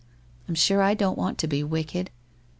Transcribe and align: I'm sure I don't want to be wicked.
I'm 0.49 0.55
sure 0.55 0.81
I 0.81 0.95
don't 0.95 1.15
want 1.15 1.37
to 1.37 1.47
be 1.47 1.63
wicked. 1.63 2.09